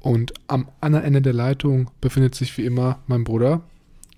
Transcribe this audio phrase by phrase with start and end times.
[0.00, 3.62] und am anderen Ende der Leitung befindet sich wie immer mein Bruder.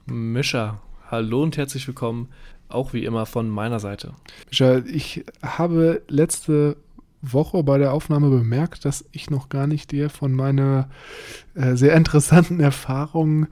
[0.07, 2.29] Mischa, hallo und herzlich willkommen,
[2.69, 4.15] auch wie immer von meiner Seite.
[4.49, 6.77] Mischa, ich habe letzte
[7.21, 10.89] Woche bei der Aufnahme bemerkt, dass ich noch gar nicht dir von meiner
[11.55, 13.47] äh, sehr interessanten Erfahrung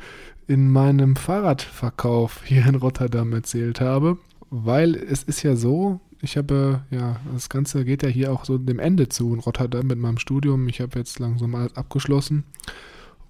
[0.49, 4.19] in meinem Fahrradverkauf hier in Rotterdam erzählt habe
[4.51, 8.59] weil es ist ja so, ich habe, ja, das Ganze geht ja hier auch so
[8.59, 10.69] dem Ende zu in Rotterdam mit meinem Studium.
[10.69, 12.45] Ich habe jetzt langsam alles abgeschlossen.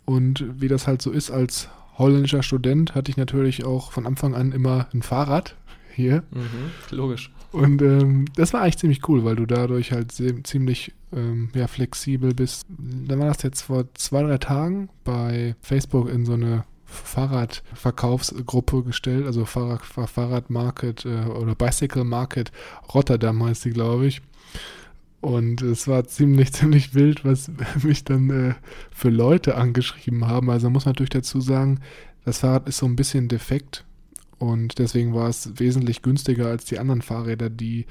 [0.04, 1.68] Und wie das halt so ist als
[1.98, 5.54] holländischer Student, hatte ich natürlich auch von Anfang an immer ein Fahrrad
[5.94, 6.24] hier.
[6.30, 7.30] Mhm, logisch.
[7.52, 12.32] Und ähm, das war eigentlich ziemlich cool, weil du dadurch halt ziemlich ähm, ja, flexibel
[12.32, 12.66] bist.
[12.68, 19.26] Dann war das jetzt vor zwei, drei Tagen bei Facebook in so eine Fahrradverkaufsgruppe gestellt,
[19.26, 22.52] also Fahrrad, Fahrradmarket äh, oder Bicycle Market
[22.92, 24.22] Rotterdam heißt die, glaube ich.
[25.20, 27.50] Und es war ziemlich, ziemlich wild, was
[27.82, 28.54] mich dann äh,
[28.90, 30.50] für Leute angeschrieben haben.
[30.50, 31.80] Also muss man natürlich dazu sagen,
[32.24, 33.84] das Fahrrad ist so ein bisschen defekt
[34.40, 37.86] und deswegen war es wesentlich günstiger als die anderen Fahrräder, die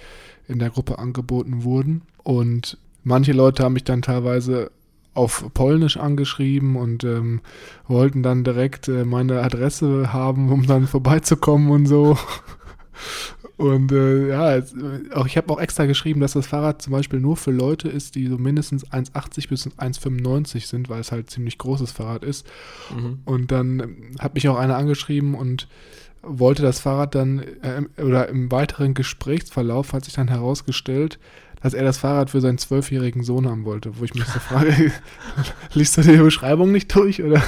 [0.47, 2.01] in der Gruppe angeboten wurden.
[2.23, 4.71] Und manche Leute haben mich dann teilweise
[5.13, 7.41] auf Polnisch angeschrieben und ähm,
[7.87, 12.17] wollten dann direkt äh, meine Adresse haben, um dann vorbeizukommen und so.
[13.59, 14.73] Und äh, ja, jetzt,
[15.13, 18.15] auch ich habe auch extra geschrieben, dass das Fahrrad zum Beispiel nur für Leute ist,
[18.15, 22.47] die so mindestens 1,80 bis 1,95 sind, weil es halt ziemlich großes Fahrrad ist.
[22.95, 23.19] Mhm.
[23.25, 25.67] Und dann hat mich auch einer angeschrieben und
[26.21, 31.19] wollte das Fahrrad dann, äh, oder im weiteren Gesprächsverlauf hat sich dann herausgestellt,
[31.61, 34.91] dass er das Fahrrad für seinen zwölfjährigen Sohn haben wollte, wo ich mich so frage,
[35.73, 37.41] liest du die Beschreibung nicht durch oder?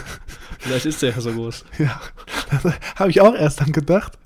[0.59, 1.66] Vielleicht ist der ja so groß.
[1.79, 1.99] Ja,
[2.51, 4.17] das habe ich auch erst dann gedacht.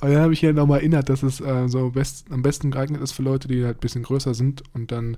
[0.00, 3.00] Und dann habe ich hier nochmal erinnert, dass es äh, so best, am besten geeignet
[3.00, 4.62] ist für Leute, die halt ein bisschen größer sind.
[4.74, 5.16] Und dann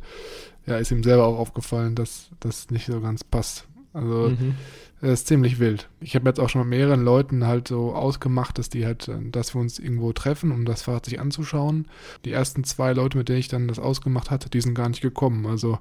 [0.67, 3.67] ja, ist ihm selber auch aufgefallen, dass das nicht so ganz passt.
[3.93, 4.55] Also mhm.
[5.01, 5.89] Das ist ziemlich wild.
[6.01, 9.17] Ich habe jetzt auch schon mit mehreren Leuten halt so ausgemacht, dass die halt, äh,
[9.31, 11.87] dass wir uns irgendwo treffen, um das Fahrrad sich anzuschauen.
[12.25, 15.01] Die ersten zwei Leute, mit denen ich dann das ausgemacht hatte, die sind gar nicht
[15.01, 15.47] gekommen.
[15.47, 15.79] Also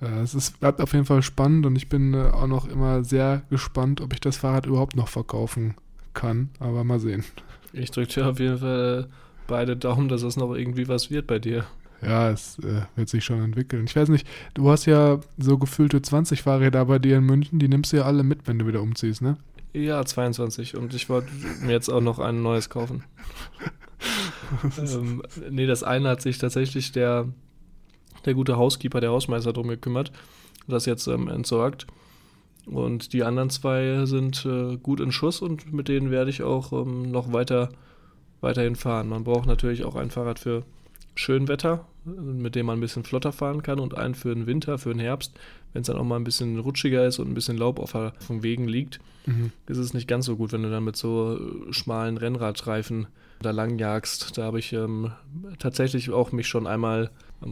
[0.00, 3.02] äh, es ist, bleibt auf jeden Fall spannend und ich bin äh, auch noch immer
[3.02, 5.74] sehr gespannt, ob ich das Fahrrad überhaupt noch verkaufen
[6.14, 6.50] kann.
[6.60, 7.24] Aber mal sehen.
[7.72, 9.08] Ich drücke dir auf jeden Fall
[9.48, 11.64] beide Daumen, dass es noch irgendwie was wird bei dir
[12.02, 13.84] ja, es äh, wird sich schon entwickeln.
[13.86, 17.68] Ich weiß nicht, du hast ja so gefühlte 20 Fahrräder bei dir in München, die
[17.68, 19.36] nimmst du ja alle mit, wenn du wieder umziehst, ne?
[19.72, 21.28] Ja, 22 und ich wollte
[21.62, 23.04] mir jetzt auch noch ein neues kaufen.
[24.78, 27.28] ähm, nee, das eine hat sich tatsächlich der,
[28.24, 30.10] der gute Housekeeper, der Hausmeister drum gekümmert,
[30.66, 31.86] das jetzt ähm, entsorgt.
[32.66, 36.72] Und die anderen zwei sind äh, gut in Schuss und mit denen werde ich auch
[36.72, 37.70] ähm, noch weiter,
[38.40, 39.08] weiterhin fahren.
[39.08, 40.64] Man braucht natürlich auch ein Fahrrad für
[41.20, 44.92] Schönwetter, mit dem man ein bisschen flotter fahren kann und einen für den Winter, für
[44.92, 45.38] den Herbst,
[45.72, 47.92] wenn es dann auch mal ein bisschen rutschiger ist und ein bisschen Laub auf
[48.28, 49.52] den Wegen liegt, mhm.
[49.66, 51.38] ist es nicht ganz so gut, wenn du dann mit so
[51.70, 53.06] schmalen Rennradreifen
[53.42, 54.36] da lang jagst.
[54.36, 55.12] Da habe ich ähm,
[55.58, 57.10] tatsächlich auch mich schon einmal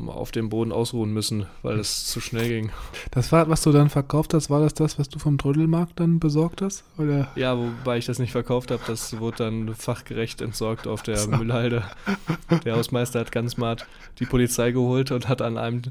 [0.08, 2.70] auf dem Boden ausruhen müssen, weil es zu schnell ging.
[3.10, 6.20] Das Fahrrad, was du dann verkauft hast, war das das, was du vom Trödelmarkt dann
[6.20, 6.84] besorgt hast?
[6.98, 7.28] Oder?
[7.36, 11.30] Ja, wobei ich das nicht verkauft habe, das wurde dann fachgerecht entsorgt auf der so.
[11.30, 11.84] Müllhalde.
[12.64, 13.86] Der Hausmeister hat ganz smart
[14.18, 15.82] die Polizei geholt und hat an einem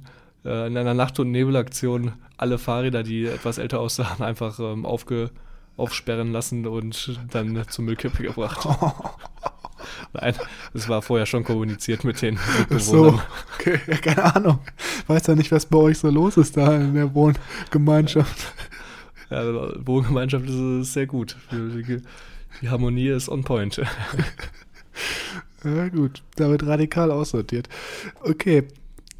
[0.45, 5.31] äh, in einer Nacht- und Nebelaktion alle Fahrräder, die etwas älter aussahen, einfach ähm, aufge
[5.75, 8.67] aufsperren lassen und dann zur Müllkippe gebracht.
[10.13, 10.35] Nein,
[10.73, 12.79] das war vorher schon kommuniziert mit den Mitbewohnern.
[12.79, 13.21] So,
[13.59, 14.59] okay, ja, keine Ahnung.
[15.07, 18.53] Weiß ja nicht, was bei euch so los ist da in der Wohngemeinschaft.
[19.29, 19.43] Ja,
[19.85, 21.35] Wohngemeinschaft ist sehr gut.
[21.51, 22.01] Die,
[22.61, 23.81] die Harmonie ist on point.
[25.63, 27.67] Ja, gut, da wird radikal aussortiert.
[28.21, 28.67] Okay,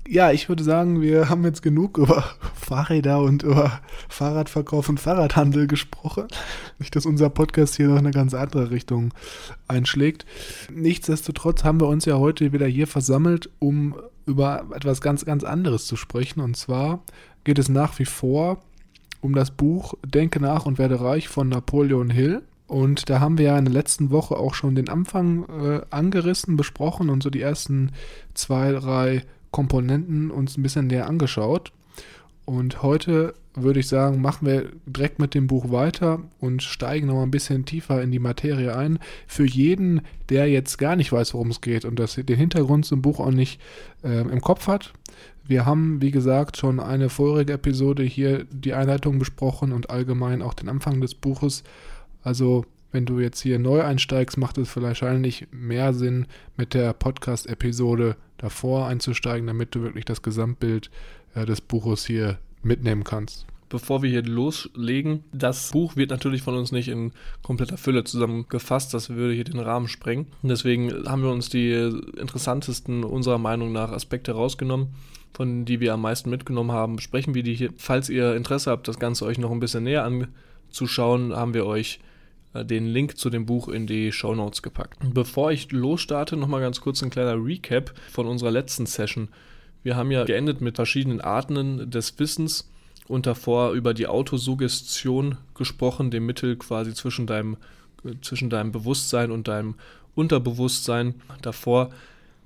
[0.10, 2.24] Ja, ich würde sagen, wir haben jetzt genug über
[2.54, 6.28] Fahrräder und über Fahrradverkauf und Fahrradhandel gesprochen.
[6.80, 9.14] Nicht, dass unser Podcast hier noch eine ganz andere Richtung
[9.68, 10.26] einschlägt.
[10.72, 13.96] Nichtsdestotrotz haben wir uns ja heute wieder hier versammelt, um
[14.26, 16.40] über etwas ganz, ganz anderes zu sprechen.
[16.40, 17.02] Und zwar
[17.44, 18.62] geht es nach wie vor
[19.20, 22.44] um das Buch Denke nach und werde reich von Napoleon Hill.
[22.68, 26.56] Und da haben wir ja in der letzten Woche auch schon den Anfang äh, angerissen,
[26.56, 27.92] besprochen und so die ersten
[28.34, 31.72] zwei, drei Komponenten uns ein bisschen näher angeschaut.
[32.46, 37.22] Und heute würde ich sagen, machen wir direkt mit dem Buch weiter und steigen noch
[37.22, 39.00] ein bisschen tiefer in die Materie ein.
[39.28, 43.02] Für jeden, der jetzt gar nicht weiß, worum es geht und das, den Hintergrund zum
[43.02, 43.60] Buch auch nicht
[44.04, 44.94] äh, im Kopf hat.
[45.46, 50.54] Wir haben, wie gesagt, schon eine vorige Episode hier die Einleitung besprochen und allgemein auch
[50.54, 51.64] den Anfang des Buches.
[52.24, 58.16] Also wenn du jetzt hier neu einsteigst, macht es wahrscheinlich mehr Sinn, mit der Podcast-Episode
[58.38, 60.90] davor einzusteigen, damit du wirklich das Gesamtbild
[61.36, 63.46] äh, des Buches hier mitnehmen kannst.
[63.70, 67.12] Bevor wir hier loslegen, das Buch wird natürlich von uns nicht in
[67.44, 70.28] kompletter Fülle zusammengefasst, das würde hier den Rahmen sprengen.
[70.42, 71.74] Deswegen haben wir uns die
[72.18, 74.96] interessantesten unserer Meinung nach Aspekte rausgenommen,
[75.34, 76.96] von die wir am meisten mitgenommen haben.
[76.96, 77.74] Besprechen wir die hier.
[77.76, 82.00] Falls ihr Interesse habt, das Ganze euch noch ein bisschen näher anzuschauen, haben wir euch
[82.66, 85.00] den Link zu dem Buch in die Show Notes gepackt.
[85.14, 89.30] Bevor ich lossstarte, nochmal ganz kurz ein kleiner Recap von unserer letzten Session.
[89.84, 92.70] Wir haben ja geendet mit verschiedenen Arten des Wissens
[93.08, 97.58] und davor über die Autosuggestion gesprochen, dem Mittel quasi zwischen deinem,
[98.04, 99.76] äh, zwischen deinem Bewusstsein und deinem
[100.16, 101.16] Unterbewusstsein.
[101.42, 101.92] Davor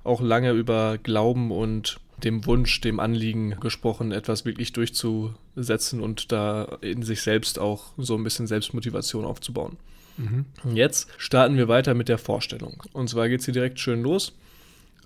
[0.03, 6.77] auch lange über Glauben und dem Wunsch, dem Anliegen gesprochen, etwas wirklich durchzusetzen und da
[6.81, 9.77] in sich selbst auch so ein bisschen Selbstmotivation aufzubauen.
[10.17, 10.45] Mhm.
[10.73, 12.83] Jetzt starten wir weiter mit der Vorstellung.
[12.93, 14.33] Und zwar geht es hier direkt schön los.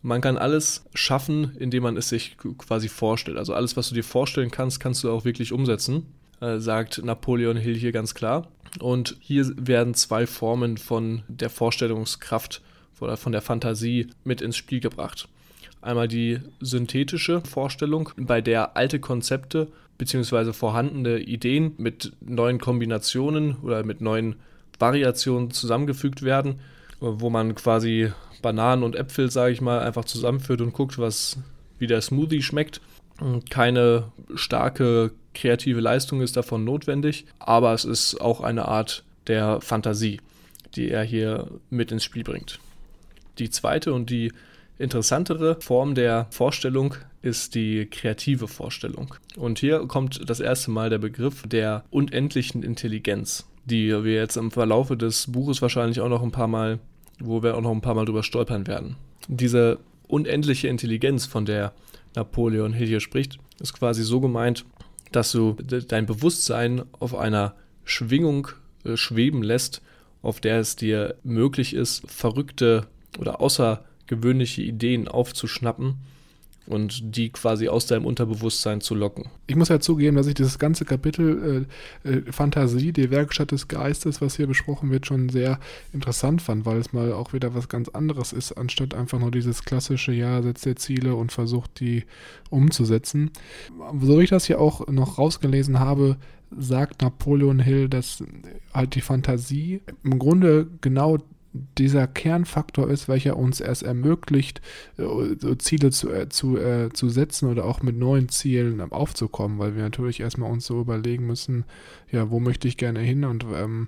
[0.02, 3.38] Man kann alles schaffen, indem man es sich quasi vorstellt.
[3.38, 6.06] Also alles, was du dir vorstellen kannst, kannst du auch wirklich umsetzen,
[6.42, 8.48] äh, sagt Napoleon Hill hier ganz klar.
[8.80, 12.62] Und hier werden zwei Formen von der Vorstellungskraft
[13.00, 15.28] oder von der Fantasie mit ins Spiel gebracht.
[15.81, 19.68] Einmal die synthetische Vorstellung, bei der alte Konzepte
[19.98, 20.54] bzw.
[20.54, 24.36] vorhandene Ideen mit neuen Kombinationen oder mit neuen
[24.80, 26.60] Variationen zusammengefügt werden,
[27.00, 28.12] wo man quasi
[28.42, 31.38] Bananen und Äpfel, sage ich mal, einfach zusammenführt und guckt, was
[31.80, 32.81] wie der Smoothie schmeckt.
[33.50, 40.19] Keine starke kreative Leistung ist davon notwendig, aber es ist auch eine Art der Fantasie,
[40.75, 42.60] die er hier mit ins Spiel bringt.
[43.38, 44.31] Die zweite und die
[44.78, 49.16] interessantere Form der Vorstellung ist die kreative Vorstellung.
[49.36, 54.51] Und hier kommt das erste Mal der Begriff der unendlichen Intelligenz, die wir jetzt im
[54.51, 56.79] Verlaufe des Buches wahrscheinlich auch noch ein paar Mal,
[57.19, 58.95] wo wir auch noch ein paar Mal drüber stolpern werden.
[59.27, 61.73] Diese unendliche Intelligenz, von der
[62.15, 64.65] Napoleon Hill hier spricht, ist quasi so gemeint,
[65.12, 65.53] dass du
[65.88, 68.50] dein Bewusstsein auf einer Schwingung
[68.83, 69.81] äh, schweben lässt,
[70.21, 72.88] auf der es dir möglich ist, verrückte
[73.19, 75.95] oder außer gewöhnliche Ideen aufzuschnappen
[76.67, 79.25] und die quasi aus deinem Unterbewusstsein zu locken.
[79.47, 81.67] Ich muss ja zugeben, dass ich dieses ganze Kapitel
[82.03, 85.59] äh, äh, Fantasie, die Werkstatt des Geistes, was hier besprochen wird, schon sehr
[85.94, 89.63] interessant fand, weil es mal auch wieder was ganz anderes ist, anstatt einfach nur dieses
[89.63, 92.06] klassische, ja, setzt dir Ziele und versucht die
[92.50, 93.31] umzusetzen.
[94.01, 96.18] So wie ich das hier auch noch rausgelesen habe,
[96.57, 98.23] sagt Napoleon Hill, dass
[98.73, 101.18] halt die Fantasie im Grunde genau
[101.78, 104.62] dieser Kernfaktor ist, welcher uns erst ermöglicht,
[104.97, 109.76] äh, Ziele zu, äh, zu, äh, zu setzen oder auch mit neuen Zielen aufzukommen, weil
[109.76, 111.66] wir natürlich erstmal uns so überlegen müssen,
[112.12, 113.88] ja, wo möchte ich gerne hin und ähm,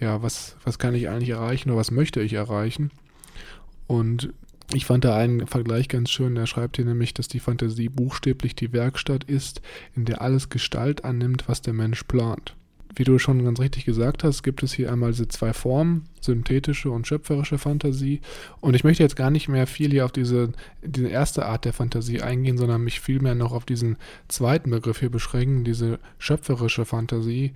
[0.00, 2.90] ja, was, was kann ich eigentlich erreichen oder was möchte ich erreichen.
[3.86, 4.32] Und
[4.72, 8.56] ich fand da einen Vergleich ganz schön, der schreibt hier nämlich, dass die Fantasie buchstäblich
[8.56, 9.60] die Werkstatt ist,
[9.94, 12.56] in der alles Gestalt annimmt, was der Mensch plant
[12.96, 16.90] wie du schon ganz richtig gesagt hast, gibt es hier einmal diese zwei Formen, synthetische
[16.90, 18.20] und schöpferische Fantasie.
[18.60, 21.72] Und ich möchte jetzt gar nicht mehr viel hier auf diese, diese erste Art der
[21.72, 23.96] Fantasie eingehen, sondern mich vielmehr noch auf diesen
[24.28, 27.52] zweiten Begriff hier beschränken, diese schöpferische Fantasie,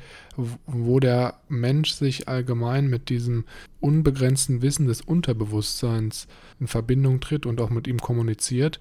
[0.67, 3.45] wo der Mensch sich allgemein mit diesem
[3.81, 6.27] unbegrenzten Wissen des Unterbewusstseins
[6.61, 8.81] in Verbindung tritt und auch mit ihm kommuniziert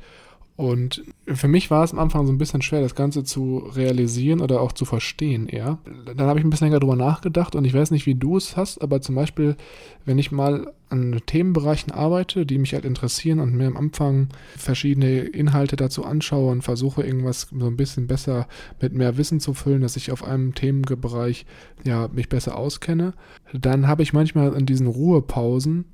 [0.57, 4.41] und für mich war es am Anfang so ein bisschen schwer, das Ganze zu realisieren
[4.41, 5.77] oder auch zu verstehen eher.
[6.15, 8.57] Dann habe ich ein bisschen länger drüber nachgedacht und ich weiß nicht, wie du es
[8.57, 9.55] hast, aber zum Beispiel,
[10.03, 15.19] wenn ich mal an Themenbereichen arbeite, die mich halt interessieren und mir am Anfang verschiedene
[15.19, 18.47] Inhalte dazu anschaue und versuche irgendwas so ein bisschen besser
[18.81, 21.45] mit mehr Wissen zu füllen, dass ich auf einem Themenbereich
[21.83, 23.13] ja mich besser auskenne,
[23.53, 25.85] dann habe ich manchmal in diesen Ruhepausen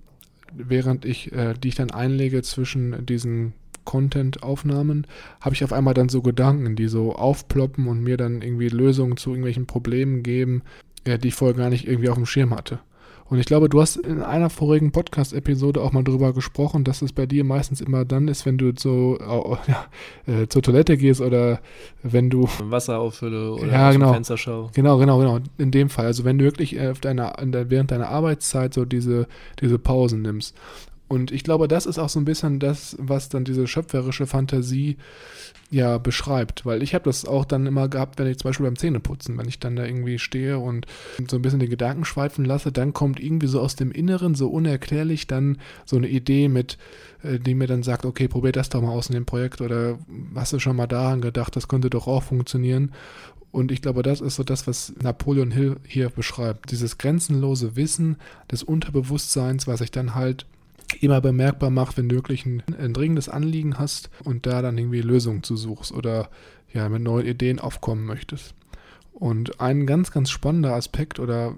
[0.55, 3.53] während ich, äh, die ich dann einlege zwischen diesen
[3.85, 5.07] Content-Aufnahmen,
[5.41, 9.17] habe ich auf einmal dann so Gedanken, die so aufploppen und mir dann irgendwie Lösungen
[9.17, 10.63] zu irgendwelchen Problemen geben,
[11.07, 12.79] ja, die ich vorher gar nicht irgendwie auf dem Schirm hatte.
[13.33, 17.13] Und ich glaube, du hast in einer vorigen Podcast-Episode auch mal darüber gesprochen, dass es
[17.13, 19.17] bei dir meistens immer dann ist, wenn du so
[19.67, 19.85] ja,
[20.27, 21.59] äh, zur Toilette gehst oder
[22.03, 24.69] wenn du Wasser auffülle oder ja, genau, Fenster schau.
[24.73, 25.39] Genau, genau, genau.
[25.57, 26.05] In dem Fall.
[26.05, 29.27] Also wenn du wirklich auf deiner, während deiner Arbeitszeit so diese,
[29.59, 30.55] diese Pausen nimmst.
[31.07, 34.97] Und ich glaube, das ist auch so ein bisschen das, was dann diese schöpferische Fantasie
[35.69, 36.65] ja beschreibt.
[36.65, 39.47] Weil ich habe das auch dann immer gehabt, wenn ich zum Beispiel beim Zähneputzen, wenn
[39.47, 40.85] ich dann da irgendwie stehe und
[41.29, 44.49] so ein bisschen die Gedanken schweifen lasse, dann kommt irgendwie so aus dem Inneren so
[44.49, 46.77] unerklärlich dann so eine Idee mit,
[47.23, 49.97] äh, die mir dann sagt, okay, probier das doch mal aus in dem Projekt oder
[50.35, 52.91] hast du schon mal daran gedacht, das könnte doch auch funktionieren.
[53.51, 56.71] Und ich glaube, das ist so das, was Napoleon Hill hier beschreibt.
[56.71, 58.17] Dieses grenzenlose Wissen
[58.51, 60.47] des Unterbewusstseins, was sich dann halt
[61.01, 65.01] immer bemerkbar macht, wenn du wirklich ein, ein dringendes Anliegen hast und da dann irgendwie
[65.01, 66.29] Lösungen zu suchst oder
[66.73, 68.55] ja, mit neuen Ideen aufkommen möchtest.
[69.13, 71.55] Und ein ganz, ganz spannender Aspekt oder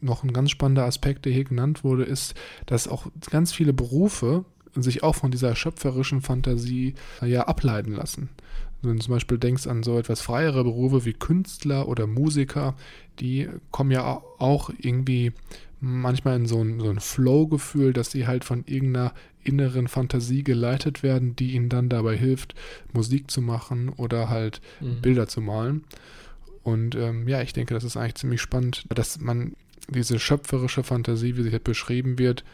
[0.00, 2.34] noch ein ganz spannender Aspekt, der hier genannt wurde, ist,
[2.66, 8.30] dass auch ganz viele Berufe sich auch von dieser schöpferischen Fantasie ja ableiten lassen.
[8.82, 12.74] Wenn du zum Beispiel denkst an so etwas freiere Berufe wie Künstler oder Musiker,
[13.20, 15.32] die kommen ja auch irgendwie
[15.84, 19.12] manchmal in so ein, so ein Flow-Gefühl, dass sie halt von irgendeiner
[19.42, 22.54] inneren Fantasie geleitet werden, die ihnen dann dabei hilft,
[22.92, 25.00] Musik zu machen oder halt mhm.
[25.00, 25.82] Bilder zu malen.
[26.62, 29.54] Und ähm, ja, ich denke, das ist eigentlich ziemlich spannend, dass man
[29.88, 32.44] diese schöpferische Fantasie, wie sie halt beschrieben wird,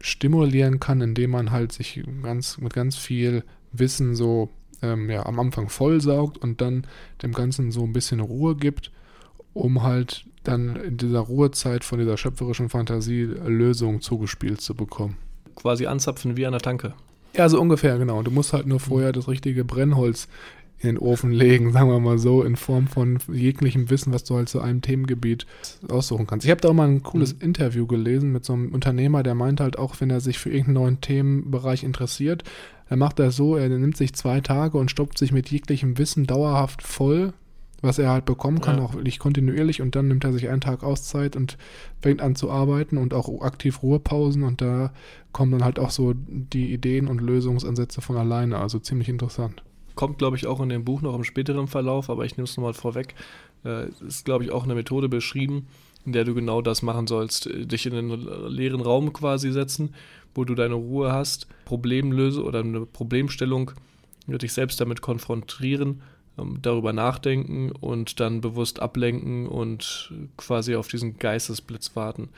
[0.00, 4.50] stimulieren kann, indem man halt sich ganz, mit ganz viel Wissen so
[4.82, 6.86] ähm, ja, am Anfang vollsaugt und dann
[7.22, 8.92] dem Ganzen so ein bisschen Ruhe gibt,
[9.54, 15.16] um halt dann in dieser Ruhezeit von dieser schöpferischen Fantasie Lösungen zugespielt zu bekommen.
[15.56, 16.94] Quasi anzapfen wie an der Tanke.
[17.36, 18.22] Ja, so ungefähr, genau.
[18.22, 20.28] Du musst halt nur vorher das richtige Brennholz
[20.78, 24.36] in den Ofen legen, sagen wir mal so, in Form von jeglichem Wissen, was du
[24.36, 25.46] halt zu einem Themengebiet
[25.88, 26.44] aussuchen kannst.
[26.44, 27.40] Ich habe da auch mal ein cooles mhm.
[27.40, 30.74] Interview gelesen mit so einem Unternehmer, der meint halt auch, wenn er sich für irgendeinen
[30.74, 32.44] neuen Themenbereich interessiert,
[32.88, 36.26] dann macht er so, er nimmt sich zwei Tage und stoppt sich mit jeglichem Wissen
[36.26, 37.32] dauerhaft voll
[37.84, 38.84] was er halt bekommen kann, ja.
[38.84, 41.58] auch wirklich kontinuierlich und dann nimmt er sich einen Tag Auszeit und
[42.00, 44.92] fängt an zu arbeiten und auch aktiv Ruhepausen und da
[45.32, 49.62] kommen dann halt auch so die Ideen und Lösungsansätze von alleine, also ziemlich interessant.
[49.94, 52.56] Kommt, glaube ich, auch in dem Buch noch im späteren Verlauf, aber ich nehme es
[52.56, 53.14] nochmal vorweg.
[53.64, 55.68] Äh, ist, glaube ich, auch eine Methode beschrieben,
[56.04, 57.46] in der du genau das machen sollst.
[57.46, 59.94] Äh, dich in einen leeren Raum quasi setzen,
[60.34, 63.70] wo du deine Ruhe hast, Problemlöse oder eine Problemstellung,
[64.26, 66.02] dich selbst damit konfrontieren
[66.36, 72.30] darüber nachdenken und dann bewusst ablenken und quasi auf diesen Geistesblitz warten.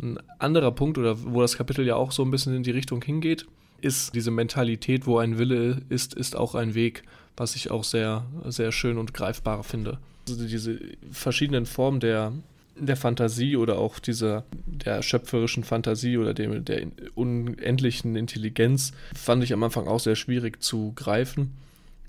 [0.00, 3.02] Ein anderer Punkt, oder wo das Kapitel ja auch so ein bisschen in die Richtung
[3.02, 3.46] hingeht,
[3.80, 7.02] ist diese Mentalität, wo ein Wille ist, ist auch ein Weg,
[7.36, 9.98] was ich auch sehr, sehr schön und greifbar finde.
[10.28, 10.78] Also diese
[11.10, 12.32] verschiedenen Formen der,
[12.78, 19.52] der Fantasie oder auch dieser der schöpferischen Fantasie oder dem, der unendlichen Intelligenz fand ich
[19.52, 21.52] am Anfang auch sehr schwierig zu greifen.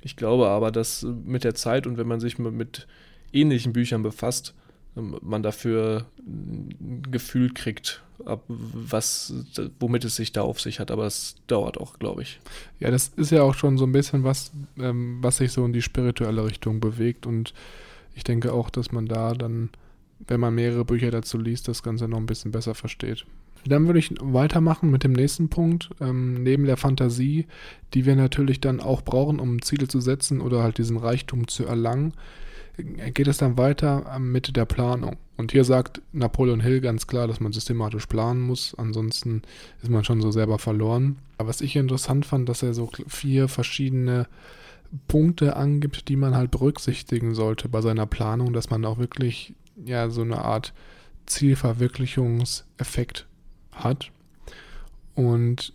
[0.02, 2.88] Ich glaube aber, dass mit der Zeit und wenn man sich mit
[3.34, 4.54] ähnlichen Büchern befasst,
[4.96, 8.04] ähm, man dafür ein Gefühl kriegt,
[8.48, 9.34] was,
[9.80, 10.92] womit es sich da auf sich hat.
[10.92, 12.40] Aber es dauert auch, glaube ich.
[12.80, 15.74] Ja, das ist ja auch schon so ein bisschen was, ähm, was sich so in
[15.74, 17.26] die spirituelle Richtung bewegt.
[17.26, 17.54] Und
[18.16, 19.70] ich denke auch, dass man da dann,
[20.28, 23.26] wenn man mehrere Bücher dazu liest, das Ganze noch ein bisschen besser versteht.
[23.66, 25.90] Dann würde ich weitermachen mit dem nächsten Punkt.
[26.00, 27.48] Ähm, neben der Fantasie,
[27.94, 31.66] die wir natürlich dann auch brauchen, um Ziele zu setzen oder halt diesen Reichtum zu
[31.66, 32.14] erlangen,
[32.78, 35.18] geht es dann weiter ähm, mit der Planung.
[35.36, 39.42] Und hier sagt Napoleon Hill ganz klar, dass man systematisch planen muss, ansonsten
[39.82, 41.18] ist man schon so selber verloren.
[41.38, 44.28] Aber was ich interessant fand, dass er so vier verschiedene
[45.08, 50.10] Punkte angibt, die man halt berücksichtigen sollte bei seiner Planung, dass man auch wirklich ja
[50.10, 50.74] so eine Art
[51.26, 53.28] Zielverwirklichungseffekt
[53.84, 54.12] hat.
[55.16, 55.74] Und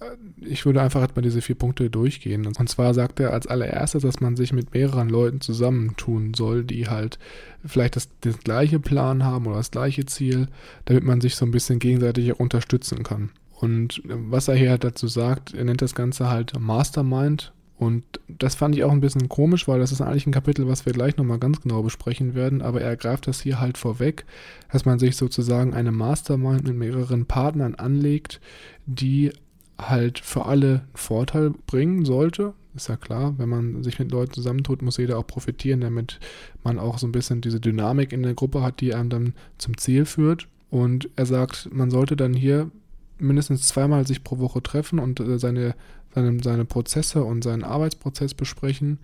[0.00, 0.04] äh,
[0.44, 2.46] ich würde einfach mal diese vier Punkte durchgehen.
[2.46, 6.88] Und zwar sagt er als allererstes, dass man sich mit mehreren Leuten zusammentun soll, die
[6.88, 7.18] halt
[7.64, 10.48] vielleicht das, das gleiche Plan haben oder das gleiche Ziel,
[10.86, 13.30] damit man sich so ein bisschen gegenseitig auch unterstützen kann.
[13.60, 18.76] Und was er hier dazu sagt, er nennt das Ganze halt Mastermind und das fand
[18.76, 21.38] ich auch ein bisschen komisch, weil das ist eigentlich ein Kapitel, was wir gleich nochmal
[21.38, 24.26] ganz genau besprechen werden, aber er greift das hier halt vorweg,
[24.70, 28.38] dass man sich sozusagen eine Mastermind mit mehreren Partnern anlegt,
[28.84, 29.32] die
[29.78, 32.52] halt für alle Vorteil bringen sollte.
[32.74, 36.20] Ist ja klar, wenn man sich mit Leuten zusammentut, muss jeder auch profitieren, damit
[36.62, 39.78] man auch so ein bisschen diese Dynamik in der Gruppe hat, die einem dann zum
[39.78, 40.48] Ziel führt.
[40.68, 42.70] Und er sagt, man sollte dann hier
[43.18, 45.74] mindestens zweimal sich pro Woche treffen und äh, seine
[46.14, 48.98] seine, seine Prozesse und seinen Arbeitsprozess besprechen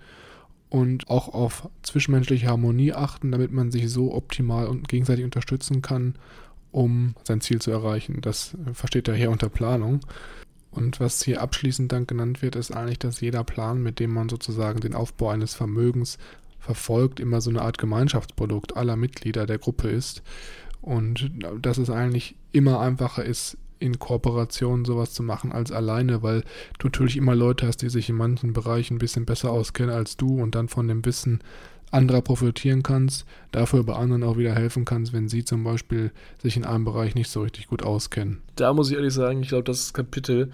[0.68, 6.14] und auch auf zwischenmenschliche Harmonie achten, damit man sich so optimal und gegenseitig unterstützen kann,
[6.72, 8.20] um sein Ziel zu erreichen.
[8.20, 10.00] Das versteht er hier unter Planung.
[10.70, 14.28] Und was hier abschließend dann genannt wird, ist eigentlich, dass jeder Plan, mit dem man
[14.28, 16.18] sozusagen den Aufbau eines Vermögens
[16.58, 20.22] verfolgt, immer so eine Art Gemeinschaftsprodukt aller Mitglieder der Gruppe ist.
[20.82, 21.30] Und
[21.62, 26.42] dass es eigentlich immer einfacher ist, in Kooperation sowas zu machen als alleine, weil
[26.78, 30.16] du natürlich immer Leute hast, die sich in manchen Bereichen ein bisschen besser auskennen als
[30.16, 31.40] du und dann von dem Wissen
[31.90, 36.11] anderer profitieren kannst, dafür bei anderen auch wieder helfen kannst, wenn sie zum Beispiel
[36.42, 38.42] sich in einem Bereich nicht so richtig gut auskennen.
[38.56, 40.50] Da muss ich ehrlich sagen, ich glaube, das Kapitel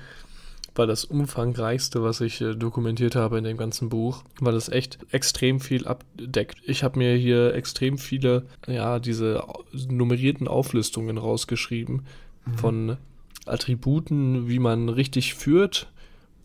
[0.74, 4.98] war das umfangreichste, was ich äh, dokumentiert habe in dem ganzen Buch, weil es echt
[5.10, 6.58] extrem viel abdeckt.
[6.64, 9.44] Ich habe mir hier extrem viele, ja, diese
[9.88, 12.06] nummerierten Auflistungen rausgeschrieben
[12.46, 12.54] mhm.
[12.54, 12.96] von
[13.46, 15.88] Attributen, wie man richtig führt,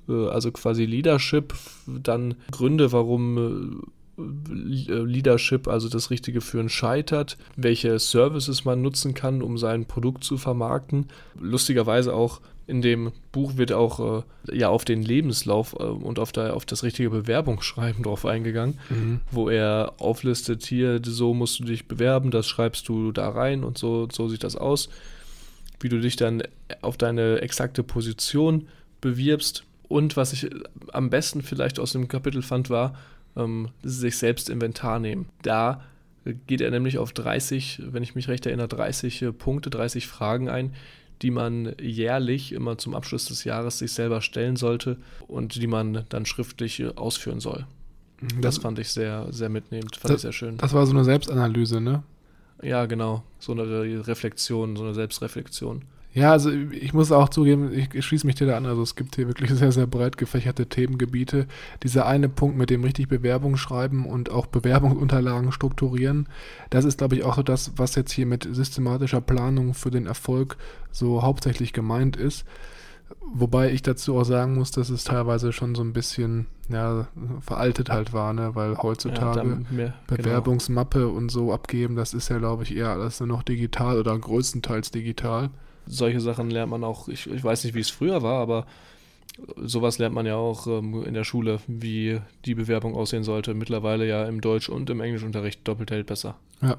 [0.10, 1.54] äh, also quasi Leadership,
[1.86, 3.84] dann Gründe, warum
[4.18, 10.24] äh, Leadership, also das richtige Führen, scheitert, welche Services man nutzen kann, um sein Produkt
[10.24, 11.08] zu vermarkten.
[11.40, 16.32] Lustigerweise auch in dem Buch wird auch äh, ja auf den Lebenslauf äh, und auf,
[16.32, 19.22] der, auf das richtige Bewerbungsschreiben drauf eingegangen, mhm.
[19.32, 23.78] wo er auflistet, hier, so musst du dich bewerben, das schreibst du da rein und
[23.78, 24.90] so, so sieht das aus
[25.80, 26.44] wie du dich dann
[26.82, 28.68] auf deine exakte Position
[29.02, 29.64] bewirbst.
[29.88, 30.50] Und was ich
[30.92, 32.96] am besten vielleicht aus dem Kapitel fand, war,
[33.36, 35.30] ähm, sich selbst Inventar nehmen.
[35.42, 35.82] Da
[36.48, 40.50] geht er nämlich auf 30, wenn ich mich recht erinnere, 30 äh, Punkte, 30 Fragen
[40.50, 40.74] ein,
[41.22, 46.06] die man jährlich immer zum Abschluss des Jahres sich selber stellen sollte und die man
[46.10, 47.66] dann schriftlich äh, ausführen soll.
[48.22, 48.42] Mhm.
[48.42, 50.58] Das, das fand ich sehr, sehr mitnehmend, fand das, ich sehr schön.
[50.58, 52.04] Das war so eine Selbstanalyse, ne?
[52.62, 53.24] Ja, genau.
[53.40, 55.84] So eine Reflexion, so eine Selbstreflexion.
[56.18, 58.66] Ja, also ich muss auch zugeben, ich schließe mich dir da an.
[58.66, 61.46] Also es gibt hier wirklich sehr, sehr breit gefächerte Themengebiete.
[61.84, 66.28] Dieser eine Punkt mit dem richtig Bewerbung schreiben und auch Bewerbungsunterlagen strukturieren,
[66.72, 70.08] das ist, glaube ich, auch so das, was jetzt hier mit systematischer Planung für den
[70.08, 70.58] Erfolg
[70.92, 72.46] so hauptsächlich gemeint ist.
[73.22, 77.08] Wobei ich dazu auch sagen muss, dass es teilweise schon so ein bisschen ja,
[77.42, 78.56] veraltet halt war, ne?
[78.56, 80.18] weil heutzutage ja, mehr, genau.
[80.18, 81.12] Bewerbungsmappe genau.
[81.12, 84.92] und so abgeben, das ist ja, glaube ich, eher alles nur noch digital oder größtenteils
[84.92, 85.50] digital.
[85.86, 88.66] Solche Sachen lernt man auch, ich, ich weiß nicht, wie es früher war, aber
[89.58, 93.54] sowas lernt man ja auch ähm, in der Schule, wie die Bewerbung aussehen sollte.
[93.54, 96.36] Mittlerweile ja im Deutsch- und im Englischunterricht doppelt hält besser.
[96.62, 96.78] Ja,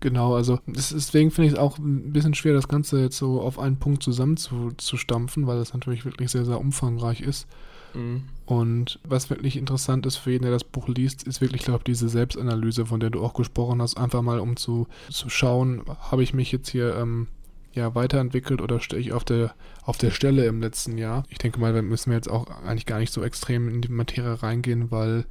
[0.00, 3.58] Genau, also deswegen finde ich es auch ein bisschen schwer, das Ganze jetzt so auf
[3.58, 7.46] einen Punkt zusammenzustampfen, weil das natürlich wirklich sehr, sehr umfangreich ist.
[7.94, 8.24] Mhm.
[8.46, 11.84] Und was wirklich interessant ist für jeden, der das Buch liest, ist wirklich, glaube ich,
[11.84, 16.22] diese Selbstanalyse, von der du auch gesprochen hast, einfach mal um zu, zu schauen, habe
[16.22, 17.28] ich mich jetzt hier ähm,
[17.72, 21.24] ja, weiterentwickelt oder stehe ich auf der, auf der Stelle im letzten Jahr?
[21.28, 23.92] Ich denke mal, da müssen wir jetzt auch eigentlich gar nicht so extrem in die
[23.92, 25.24] Materie reingehen, weil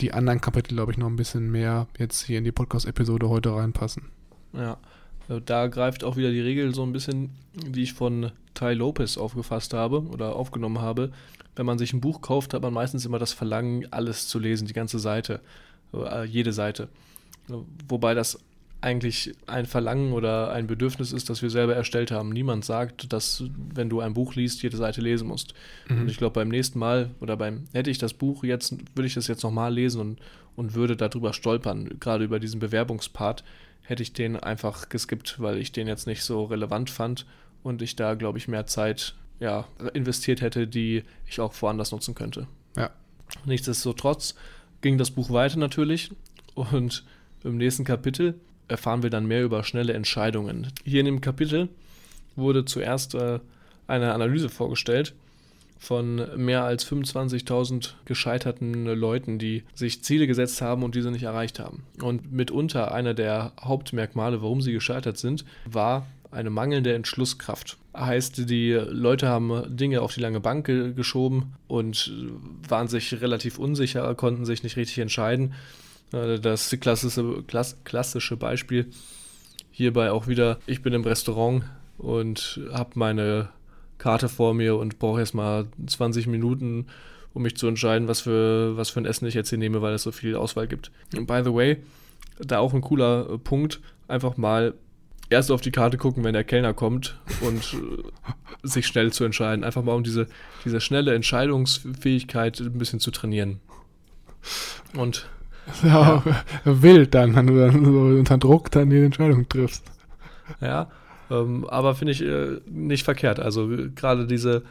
[0.00, 3.54] die anderen Kapitel, glaube ich, noch ein bisschen mehr jetzt hier in die Podcast-Episode heute
[3.54, 4.04] reinpassen.
[4.52, 4.78] Ja,
[5.28, 9.18] äh, da greift auch wieder die Regel so ein bisschen, die ich von Ty Lopez
[9.18, 11.12] aufgefasst habe oder aufgenommen habe.
[11.56, 14.66] Wenn man sich ein Buch kauft, hat man meistens immer das Verlangen, alles zu lesen,
[14.66, 15.40] die ganze Seite,
[15.92, 16.88] äh, jede Seite.
[17.88, 18.38] Wobei das
[18.80, 22.30] eigentlich ein Verlangen oder ein Bedürfnis ist, das wir selber erstellt haben.
[22.30, 25.54] Niemand sagt, dass, wenn du ein Buch liest, jede Seite lesen musst.
[25.88, 26.02] Mhm.
[26.02, 29.14] Und ich glaube, beim nächsten Mal oder beim, hätte ich das Buch jetzt, würde ich
[29.14, 30.20] das jetzt nochmal lesen und,
[30.56, 33.44] und würde darüber stolpern, gerade über diesen Bewerbungspart,
[33.82, 37.26] hätte ich den einfach geskippt, weil ich den jetzt nicht so relevant fand
[37.62, 42.14] und ich da, glaube ich, mehr Zeit ja, investiert hätte, die ich auch woanders nutzen
[42.14, 42.46] könnte.
[42.76, 42.90] Ja.
[43.44, 44.34] Nichtsdestotrotz
[44.80, 46.12] ging das Buch weiter natürlich
[46.54, 47.04] und
[47.42, 48.34] im nächsten Kapitel
[48.70, 50.68] erfahren wir dann mehr über schnelle Entscheidungen.
[50.84, 51.68] Hier in dem Kapitel
[52.36, 53.40] wurde zuerst äh,
[53.86, 55.14] eine Analyse vorgestellt
[55.78, 61.58] von mehr als 25.000 gescheiterten Leuten, die sich Ziele gesetzt haben und diese nicht erreicht
[61.58, 61.84] haben.
[62.02, 67.78] Und mitunter einer der Hauptmerkmale, warum sie gescheitert sind, war eine mangelnde Entschlusskraft.
[67.96, 72.12] Heißt, die Leute haben Dinge auf die lange Bank ge geschoben und
[72.68, 75.54] waren sich relativ unsicher, konnten sich nicht richtig entscheiden
[76.10, 77.44] das klassische,
[77.84, 78.90] klassische Beispiel
[79.70, 81.64] hierbei auch wieder, ich bin im Restaurant
[81.96, 83.48] und habe meine
[83.98, 86.86] Karte vor mir und brauche erstmal 20 Minuten,
[87.32, 89.94] um mich zu entscheiden, was für, was für ein Essen ich jetzt hier nehme, weil
[89.94, 90.90] es so viel Auswahl gibt.
[91.16, 91.78] Und by the way,
[92.38, 94.74] da auch ein cooler äh, Punkt, einfach mal
[95.28, 98.02] erst auf die Karte gucken, wenn der Kellner kommt und äh,
[98.62, 99.64] sich schnell zu entscheiden.
[99.64, 100.26] Einfach mal um diese,
[100.64, 103.60] diese schnelle Entscheidungsfähigkeit ein bisschen zu trainieren.
[104.94, 105.28] Und
[105.82, 106.82] ja, ja.
[106.82, 109.84] wild dann, wenn du dann so unter Druck dann die Entscheidung triffst.
[110.60, 110.90] Ja,
[111.30, 113.40] ähm, aber finde ich äh, nicht verkehrt.
[113.40, 114.62] Also gerade diese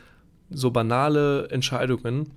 [0.49, 2.31] so banale Entscheidungen,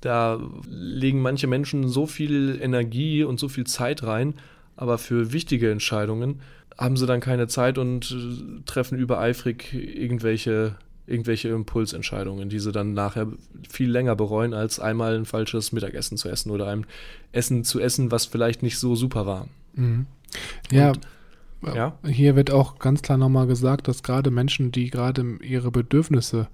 [0.00, 4.34] da legen manche Menschen so viel Energie und so viel Zeit rein,
[4.76, 6.40] aber für wichtige Entscheidungen
[6.78, 10.76] haben sie dann keine Zeit und äh, treffen übereifrig irgendwelche,
[11.06, 13.28] irgendwelche Impulsentscheidungen, die sie dann nachher
[13.68, 16.86] viel länger bereuen, als einmal ein falsches Mittagessen zu essen oder ein
[17.32, 19.48] Essen zu essen, was vielleicht nicht so super war.
[19.74, 20.06] Mhm.
[20.70, 21.06] Ja, Und-
[21.74, 21.98] ja.
[22.06, 26.48] Hier wird auch ganz klar nochmal gesagt, dass gerade Menschen, die gerade ihre Bedürfnisse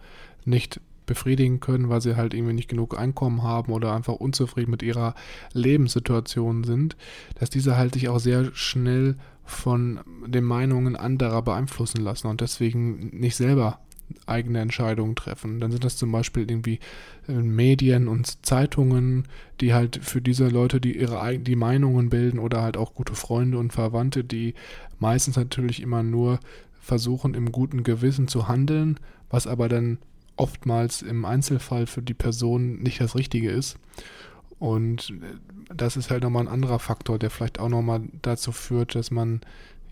[0.44, 4.82] nicht befriedigen können, weil sie halt irgendwie nicht genug Einkommen haben oder einfach unzufrieden mit
[4.82, 5.14] ihrer
[5.52, 6.96] Lebenssituation sind,
[7.38, 13.08] dass diese halt sich auch sehr schnell von den Meinungen anderer beeinflussen lassen und deswegen
[13.18, 13.80] nicht selber
[14.26, 15.60] eigene Entscheidungen treffen.
[15.60, 16.80] Dann sind das zum Beispiel irgendwie
[17.28, 19.24] äh, Medien und Zeitungen,
[19.60, 23.58] die halt für diese Leute, die ihre die Meinungen bilden oder halt auch gute Freunde
[23.58, 24.54] und Verwandte, die
[24.98, 26.40] meistens natürlich immer nur
[26.80, 28.98] versuchen, im guten Gewissen zu handeln,
[29.30, 29.98] was aber dann
[30.36, 33.78] oftmals im Einzelfall für die Person nicht das Richtige ist.
[34.58, 38.94] Und äh, das ist halt nochmal ein anderer Faktor, der vielleicht auch nochmal dazu führt,
[38.94, 39.40] dass man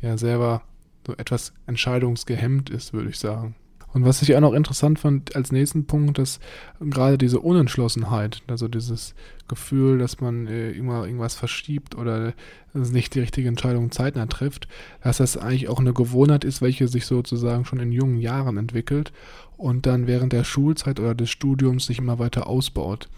[0.00, 0.62] ja selber
[1.06, 3.54] so etwas entscheidungsgehemmt ist, würde ich sagen.
[3.92, 6.38] Und was ich auch noch interessant fand als nächsten Punkt, dass
[6.80, 9.14] gerade diese Unentschlossenheit, also dieses
[9.48, 12.32] Gefühl, dass man äh, immer irgendwas verschiebt oder
[12.72, 14.68] nicht die richtige Entscheidung zeitnah trifft,
[15.02, 19.12] dass das eigentlich auch eine Gewohnheit ist, welche sich sozusagen schon in jungen Jahren entwickelt
[19.56, 23.08] und dann während der Schulzeit oder des Studiums sich immer weiter ausbaut.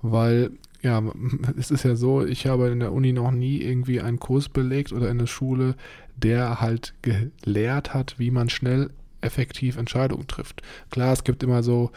[0.00, 1.02] Weil, ja,
[1.58, 4.92] es ist ja so, ich habe in der Uni noch nie irgendwie einen Kurs belegt
[4.92, 5.74] oder in der Schule,
[6.16, 8.90] der halt gelehrt hat, wie man schnell
[9.20, 10.62] effektiv Entscheidungen trifft.
[10.90, 11.90] Klar, es gibt immer so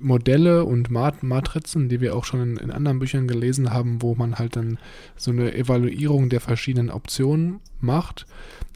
[0.00, 4.14] Modelle und Mat Matrizen, die wir auch schon in, in, anderen Büchern gelesen haben, wo
[4.14, 4.78] man halt dann
[5.16, 8.26] so eine Evaluierung der verschiedenen Optionen macht.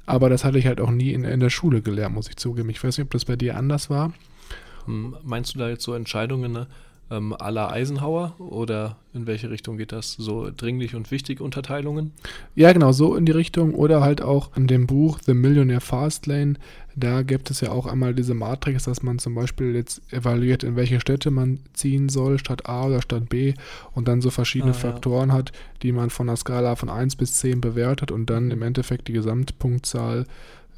[0.06, 2.68] Aber das hatte ich halt auch nie in, in der Schule gelernt, muss ich zugeben.
[2.70, 4.12] Ich weiß nicht, ob das bei dir anders war.
[4.84, 6.66] Hm, Meinst du da jetzt so Entscheidungen ne,
[7.10, 10.12] ähm, la Eisenhower oder in welche Richtung geht das?
[10.12, 12.12] So dringlich und wichtig Unterteilungen?
[12.54, 13.74] Ja, genau, so in die Richtung.
[13.74, 16.54] Oder halt auch in dem Buch The Millionaire Fastlane.
[16.96, 20.76] Da gibt es ja auch einmal diese Matrix, dass man zum Beispiel jetzt evaluiert, in
[20.76, 23.54] welche Städte man ziehen soll, Stadt A oder Stadt B
[23.92, 24.80] und dann so verschiedene Ah, ja.
[24.80, 25.52] Faktoren hat,
[25.82, 29.12] die man von der Skala von 1 bis 10 bewertet und dann im Endeffekt die
[29.12, 30.26] Gesamtpunktzahl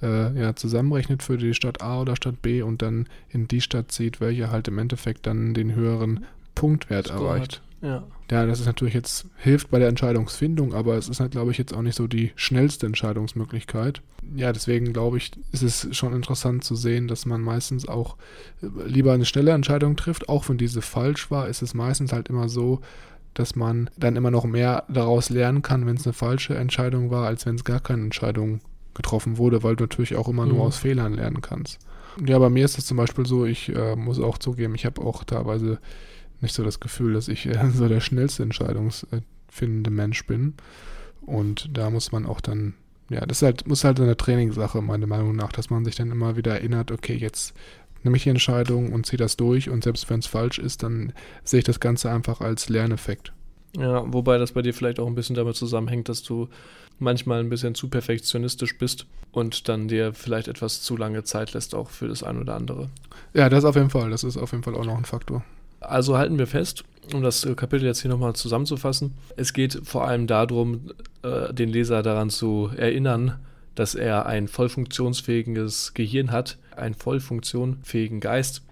[0.03, 3.93] äh, ja, zusammenrechnet für die Stadt A oder Stadt B und dann in die Stadt
[3.93, 6.25] zieht, welche halt im Endeffekt dann den höheren
[6.55, 7.57] Punktwert Score erreicht.
[7.57, 7.63] hat.
[7.83, 8.05] Ja.
[8.31, 11.59] Ja, das ist natürlich jetzt, hilft bei der Entscheidungsfindung, aber es ist halt, glaube ich,
[11.59, 14.03] jetzt auch nicht so die schnellste Entscheidungsmöglichkeit.
[14.35, 18.17] Ja, deswegen glaube ich, ist es schon interessant zu sehen, dass man meistens auch
[18.63, 20.29] äh, lieber eine schnelle Entscheidung trifft.
[20.29, 22.81] Auch wenn diese falsch war, ist es meistens halt immer so,
[23.35, 27.27] dass man dann immer noch mehr daraus lernen kann, wenn es eine falsche Entscheidung war,
[27.27, 28.61] als wenn es gar keine Entscheidung
[28.95, 30.63] getroffen wurde, weil du natürlich auch immer nur Mhm.
[30.63, 31.79] aus Fehlern lernen kannst.
[32.27, 35.03] Ja, bei mir ist es zum Beispiel so, ich äh, muss auch zugeben, ich habe
[35.03, 35.79] auch teilweise
[36.41, 40.55] nicht so das Gefühl, dass ich äh, so der schnellste entscheidungsfindende Mensch bin.
[41.23, 42.75] Und da muss man auch dann,
[43.11, 46.11] ja, das ist halt, muss halt eine Trainingssache, meiner Meinung nach, dass man sich dann
[46.11, 47.55] immer wieder erinnert, okay, jetzt
[48.03, 51.13] nehme ich die Entscheidung und ziehe das durch und selbst wenn es falsch ist, dann
[51.43, 53.33] sehe ich das Ganze einfach als Lerneffekt.
[53.77, 56.49] Ja, wobei das bei dir vielleicht auch ein bisschen damit zusammenhängt, dass du
[56.99, 61.75] manchmal ein bisschen zu perfektionistisch bist und dann dir vielleicht etwas zu lange Zeit lässt,
[61.75, 62.89] auch für das ein oder andere.
[63.35, 65.45] Ja, das auf jeden Fall, das ist auf jeden Fall auch noch ein Faktor.
[65.89, 70.07] Also halten wir fest, um das äh, Kapitel jetzt hier nochmal zusammenzufassen, es geht vor
[70.07, 73.39] allem darum, äh, den Leser daran zu erinnern,
[73.75, 78.63] dass er ein voll funktionsfähiges Gehirn hat, einen voll funktionsfähigen Geist,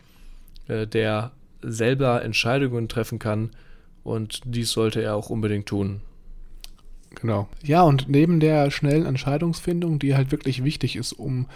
[0.68, 3.50] äh, der selber Entscheidungen treffen kann
[4.02, 6.00] und dies sollte er auch unbedingt tun.
[7.14, 7.48] Genau.
[7.62, 11.46] Ja, und neben der schnellen Entscheidungsfindung, die halt wirklich wichtig ist, um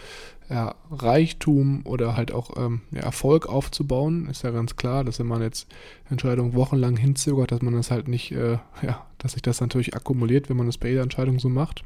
[0.51, 5.27] ja, Reichtum oder halt auch ähm, ja, Erfolg aufzubauen, ist ja ganz klar, dass wenn
[5.27, 5.69] man jetzt
[6.09, 10.49] Entscheidungen wochenlang hinzögert, dass man das halt nicht, äh, ja, dass sich das natürlich akkumuliert,
[10.49, 11.85] wenn man das bei jeder Entscheidung so macht.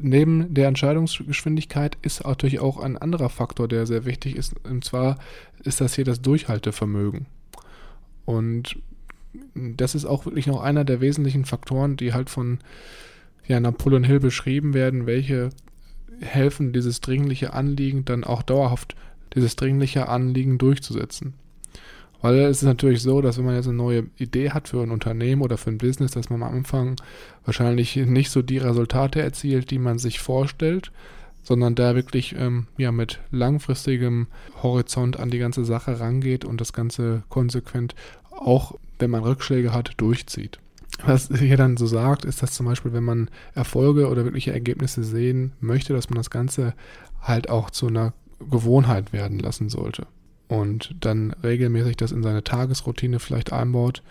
[0.00, 5.18] Neben der Entscheidungsgeschwindigkeit ist natürlich auch ein anderer Faktor, der sehr wichtig ist, und zwar
[5.62, 7.26] ist das hier das Durchhaltevermögen.
[8.24, 8.78] Und
[9.54, 12.60] das ist auch wirklich noch einer der wesentlichen Faktoren, die halt von
[13.46, 15.50] ja, Napoleon Hill beschrieben werden, welche
[16.20, 18.96] helfen, dieses dringliche Anliegen dann auch dauerhaft,
[19.34, 21.34] dieses dringliche Anliegen durchzusetzen.
[22.20, 24.90] Weil es ist natürlich so, dass wenn man jetzt eine neue Idee hat für ein
[24.90, 26.96] Unternehmen oder für ein Business, dass man am Anfang
[27.44, 30.90] wahrscheinlich nicht so die Resultate erzielt, die man sich vorstellt,
[31.42, 34.28] sondern da wirklich ähm, ja, mit langfristigem
[34.62, 37.94] Horizont an die ganze Sache rangeht und das Ganze konsequent
[38.30, 40.58] auch wenn man Rückschläge hat, durchzieht.
[41.04, 45.02] Was hier dann so sagt, ist, dass zum Beispiel, wenn man Erfolge oder wirkliche Ergebnisse
[45.02, 46.74] sehen möchte, dass man das Ganze
[47.20, 48.12] halt auch zu einer
[48.50, 50.06] Gewohnheit werden lassen sollte.
[50.48, 54.02] und dann regelmäßig das in seine Tagesroutine vielleicht einbaut,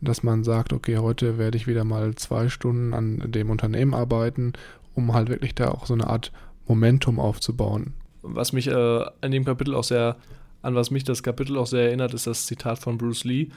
[0.00, 4.52] dass man sagt, okay, heute werde ich wieder mal zwei Stunden an dem Unternehmen arbeiten,
[4.94, 6.32] um halt wirklich da auch so eine Art
[6.66, 7.92] Momentum aufzubauen.
[8.22, 10.16] Was mich äh, an dem Kapitel auch sehr,
[10.62, 13.48] an was mich das Kapitel auch sehr erinnert, ist das Zitat von Bruce Lee.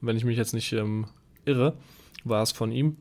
[0.00, 1.06] Wenn ich mich jetzt nicht ähm,
[1.44, 1.74] irre,
[2.24, 2.96] war es von ihm.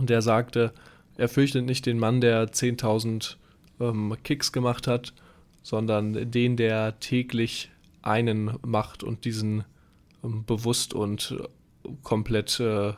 [0.00, 0.72] Der sagte,
[1.16, 3.36] er fürchtet nicht den Mann, der 10.000
[3.80, 5.14] ähm, Kicks gemacht hat,
[5.62, 7.70] sondern den, der täglich
[8.02, 9.64] einen macht und diesen
[10.22, 12.92] ähm, bewusst und äh, komplett äh,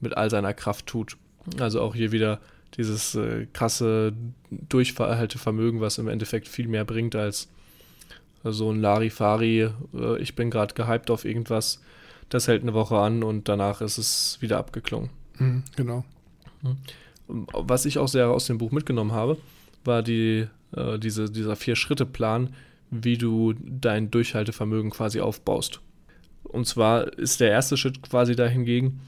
[0.00, 1.16] mit all seiner Kraft tut.
[1.58, 2.40] Also auch hier wieder
[2.76, 4.12] dieses äh, krasse
[4.50, 7.48] Durchhaltevermögen, was im Endeffekt viel mehr bringt als
[8.44, 11.80] so ein Larifari, äh, ich bin gerade gehypt auf irgendwas,
[12.28, 15.10] das hält eine Woche an und danach ist es wieder abgeklungen.
[15.38, 16.04] Mhm, genau.
[16.62, 16.76] Mhm.
[17.26, 19.38] Was ich auch sehr aus dem Buch mitgenommen habe,
[19.84, 22.54] war die, äh, diese, dieser Vier-Schritte-Plan,
[22.90, 25.80] wie du dein Durchhaltevermögen quasi aufbaust.
[26.42, 29.00] Und zwar ist der erste Schritt quasi dahingegen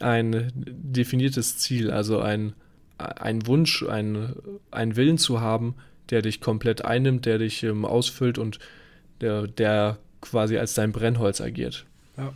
[0.00, 2.54] ein definiertes Ziel, also ein,
[2.98, 4.34] ein Wunsch, ein,
[4.70, 5.76] ein Willen zu haben,
[6.10, 8.58] der dich komplett einnimmt, der dich ähm, ausfüllt und
[9.20, 11.86] der, der quasi als dein Brennholz agiert.
[12.16, 12.32] Ja.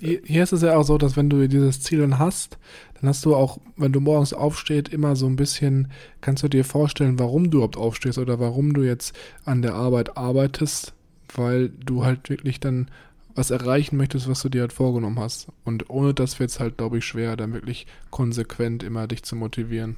[0.00, 2.58] Hier ist es ja auch so, dass wenn du dieses Ziel dann hast,
[2.94, 5.88] dann hast du auch, wenn du morgens aufstehst, immer so ein bisschen,
[6.20, 9.14] kannst du dir vorstellen, warum du überhaupt aufstehst oder warum du jetzt
[9.44, 10.94] an der Arbeit arbeitest,
[11.34, 12.90] weil du halt wirklich dann
[13.34, 15.48] was erreichen möchtest, was du dir halt vorgenommen hast.
[15.64, 19.36] Und ohne das wird es halt, glaube ich, schwer, dann wirklich konsequent immer dich zu
[19.36, 19.96] motivieren.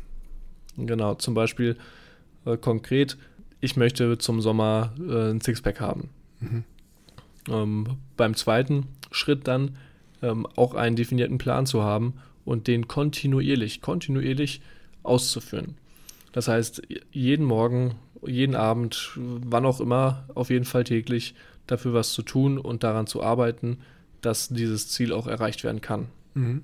[0.77, 1.77] Genau, zum Beispiel
[2.45, 3.17] äh, konkret,
[3.61, 6.11] ich möchte zum Sommer äh, ein Sixpack haben.
[6.41, 6.65] Mhm.
[7.49, 9.77] Ähm, beim zweiten Schritt dann
[10.23, 14.61] ähm, auch einen definierten Plan zu haben und den kontinuierlich, kontinuierlich
[15.03, 15.77] auszuführen.
[16.33, 21.35] Das heißt, jeden Morgen, jeden Abend, wann auch immer, auf jeden Fall täglich
[21.67, 23.79] dafür was zu tun und daran zu arbeiten,
[24.21, 26.09] dass dieses Ziel auch erreicht werden kann.
[26.35, 26.63] Mhm.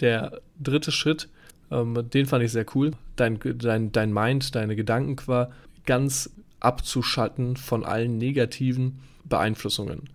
[0.00, 1.28] Der dritte Schritt,
[1.70, 5.50] ähm, den fand ich sehr cool, dein, dein, dein Mind, deine Gedanken qua
[5.86, 10.08] ganz abzuschalten von allen negativen Beeinflussungen.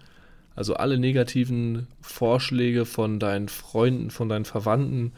[0.56, 5.14] Also alle negativen Vorschläge von deinen Freunden, von deinen Verwandten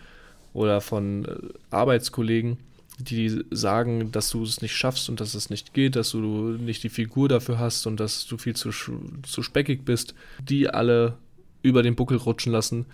[0.54, 1.36] oder von äh,
[1.70, 2.58] Arbeitskollegen,
[2.98, 6.84] die sagen, dass du es nicht schaffst und dass es nicht geht, dass du nicht
[6.84, 11.18] die Figur dafür hast und dass du viel zu, zu speckig bist, die alle
[11.62, 12.86] über den Buckel rutschen lassen,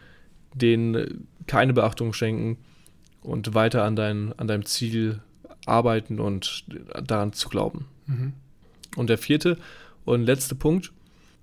[0.55, 2.57] denen keine Beachtung schenken
[3.21, 5.19] und weiter an, dein, an deinem Ziel
[5.67, 6.65] arbeiten und
[7.03, 7.85] daran zu glauben.
[8.07, 8.33] Mhm.
[8.95, 9.57] Und der vierte
[10.05, 10.91] und letzte Punkt,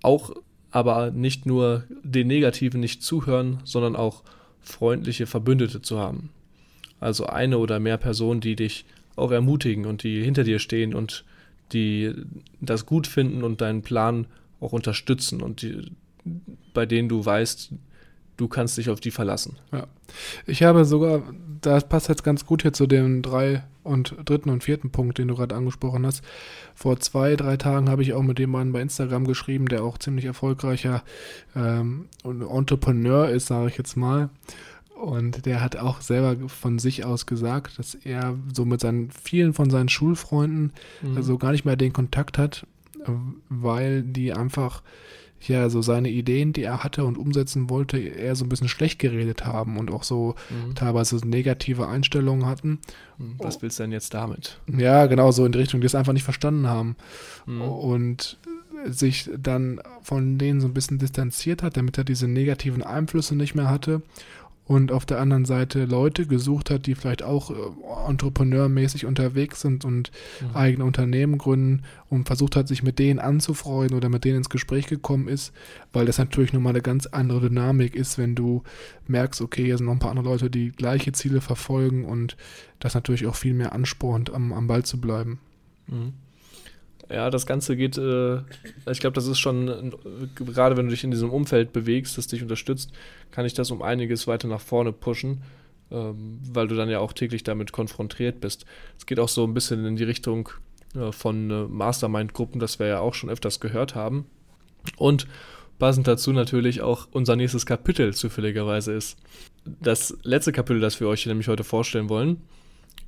[0.02, 0.32] auch
[0.70, 4.22] aber nicht nur den Negativen nicht zuhören, sondern auch
[4.60, 6.30] freundliche Verbündete zu haben.
[7.00, 8.84] Also eine oder mehr Personen, die dich
[9.16, 11.24] auch ermutigen und die hinter dir stehen und
[11.72, 12.12] die
[12.60, 14.26] das gut finden und deinen Plan
[14.60, 15.90] auch unterstützen und die,
[16.74, 17.72] bei denen du weißt,
[18.38, 19.58] du kannst dich auf die verlassen.
[19.72, 19.86] Ja.
[20.46, 21.22] Ich habe sogar,
[21.60, 25.28] das passt jetzt ganz gut hier zu dem drei und dritten und vierten Punkt, den
[25.28, 26.22] du gerade angesprochen hast.
[26.74, 29.98] Vor zwei, drei Tagen habe ich auch mit dem Mann bei Instagram geschrieben, der auch
[29.98, 31.02] ziemlich erfolgreicher
[31.54, 34.30] ähm, Entrepreneur ist, sage ich jetzt mal.
[34.94, 39.52] Und der hat auch selber von sich aus gesagt, dass er so mit seinen vielen
[39.52, 40.72] von seinen Schulfreunden
[41.02, 41.16] mhm.
[41.16, 42.66] also gar nicht mehr den Kontakt hat,
[43.48, 44.82] weil die einfach
[45.46, 48.98] ja so seine Ideen, die er hatte und umsetzen wollte, eher so ein bisschen schlecht
[48.98, 50.74] geredet haben und auch so mhm.
[50.74, 52.80] teilweise negative Einstellungen hatten.
[53.18, 53.34] Mhm.
[53.38, 54.60] Was willst du denn jetzt damit?
[54.66, 56.96] Ja, genau, so in die Richtung, die es einfach nicht verstanden haben.
[57.46, 57.62] Mhm.
[57.62, 58.38] Und
[58.86, 63.54] sich dann von denen so ein bisschen distanziert hat, damit er diese negativen Einflüsse nicht
[63.54, 64.02] mehr hatte
[64.68, 67.54] und auf der anderen Seite Leute gesucht hat, die vielleicht auch äh,
[68.06, 70.54] entrepreneurmäßig unterwegs sind und mhm.
[70.54, 74.86] eigene Unternehmen gründen und versucht hat, sich mit denen anzufreuen oder mit denen ins Gespräch
[74.86, 75.54] gekommen ist,
[75.94, 78.62] weil das natürlich nochmal eine ganz andere Dynamik ist, wenn du
[79.06, 82.36] merkst, okay, hier sind noch ein paar andere Leute, die gleiche Ziele verfolgen und
[82.78, 85.40] das natürlich auch viel mehr anspornt, am, am Ball zu bleiben.
[85.86, 86.12] Mhm.
[87.10, 88.38] Ja, das Ganze geht, äh,
[88.90, 89.94] ich glaube, das ist schon,
[90.34, 92.92] gerade wenn du dich in diesem Umfeld bewegst, das dich unterstützt,
[93.30, 95.42] kann ich das um einiges weiter nach vorne pushen,
[95.90, 98.66] ähm, weil du dann ja auch täglich damit konfrontiert bist.
[98.98, 100.50] Es geht auch so ein bisschen in die Richtung
[100.94, 104.26] äh, von äh, Mastermind-Gruppen, das wir ja auch schon öfters gehört haben.
[104.96, 105.26] Und
[105.78, 109.18] passend dazu natürlich auch unser nächstes Kapitel zufälligerweise ist.
[109.64, 112.42] Das letzte Kapitel, das wir euch nämlich heute vorstellen wollen,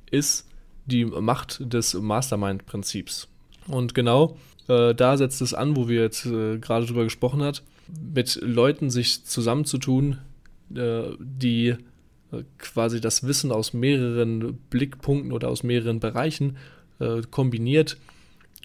[0.09, 0.47] ist
[0.85, 3.30] die Macht des Mastermind-Prinzips.
[3.71, 7.63] Und genau äh, da setzt es an, wo wir jetzt äh, gerade drüber gesprochen hat,
[8.13, 10.19] mit Leuten sich zusammenzutun,
[10.75, 16.57] äh, die äh, quasi das Wissen aus mehreren Blickpunkten oder aus mehreren Bereichen
[16.99, 17.97] äh, kombiniert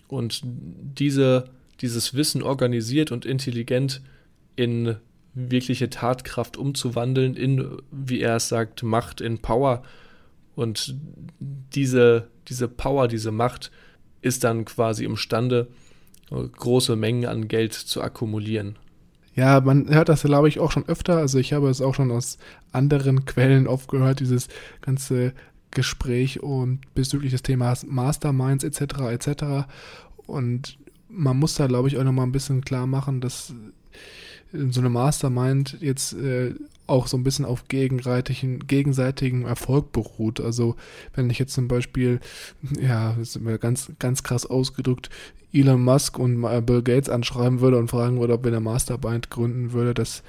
[0.09, 1.49] und diese
[1.81, 4.01] dieses Wissen organisiert und intelligent
[4.57, 4.97] in
[5.35, 9.83] wirkliche Tatkraft umzuwandeln, in, wie er es sagt, Macht, in Power.
[10.55, 10.97] Und
[11.29, 13.71] diese, diese Power, diese Macht
[14.27, 15.69] ist dann quasi imstande,
[16.31, 18.77] große Mengen an Geld zu akkumulieren.
[19.35, 21.19] Ja, man hört das, glaube ich, auch schon öfter.
[21.19, 22.39] Also ich habe es auch schon aus
[22.73, 24.49] anderen Quellen oft gehört, dieses
[24.81, 25.35] ganze
[25.71, 28.81] Gespräch und bezüglich des Themas Masterminds etc.
[29.11, 29.69] etc.
[30.27, 33.55] Und man muss da, glaube ich, auch nochmal ein bisschen klar machen, dass
[34.71, 36.55] so eine Mastermind jetzt äh,
[36.87, 40.41] auch so ein bisschen auf gegenseitigen, gegenseitigen Erfolg beruht.
[40.41, 40.77] Also
[41.15, 42.21] wenn ich jetzt zum Beispiel,
[42.81, 45.11] ja, das ist mir ganz, ganz krass ausgedrückt,
[45.53, 49.73] Elon Musk und Bill Gates anschreiben würde und fragen würde, ob wir eine Mastermind gründen
[49.73, 50.23] würde, das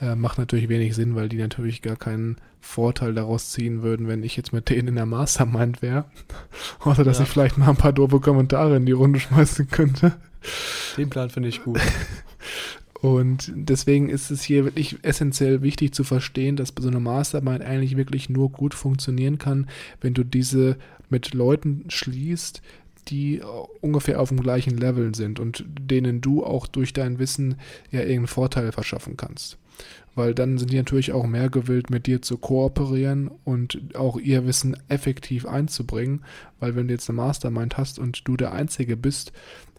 [0.00, 4.22] äh, macht natürlich wenig Sinn, weil die natürlich gar keinen Vorteil daraus ziehen würden, wenn
[4.22, 6.04] ich jetzt mit denen in der Mastermind wäre.
[6.80, 7.24] Außer, dass ja.
[7.24, 10.16] ich vielleicht mal ein paar doofe Kommentare in die Runde schmeißen könnte.
[10.96, 11.80] Den Plan finde ich gut.
[13.00, 17.96] Und deswegen ist es hier wirklich essentiell wichtig zu verstehen, dass so eine Mastermind eigentlich
[17.96, 19.68] wirklich nur gut funktionieren kann,
[20.00, 20.76] wenn du diese
[21.08, 22.60] mit Leuten schließt,
[23.08, 23.40] die
[23.80, 27.54] ungefähr auf dem gleichen Level sind und denen du auch durch dein Wissen
[27.90, 29.58] ja irgendeinen Vorteil verschaffen kannst.
[30.14, 34.46] Weil dann sind die natürlich auch mehr gewillt, mit dir zu kooperieren und auch ihr
[34.46, 36.24] Wissen effektiv einzubringen.
[36.58, 39.32] Weil wenn du jetzt eine Mastermind hast und du der Einzige bist,